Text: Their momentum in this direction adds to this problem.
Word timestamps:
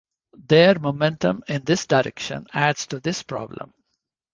Their 0.47 0.79
momentum 0.79 1.43
in 1.47 1.63
this 1.63 1.85
direction 1.85 2.47
adds 2.53 2.87
to 2.87 2.99
this 2.99 3.21
problem. 3.21 3.71